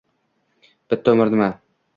[0.95, 1.53] Bitta umr nima?!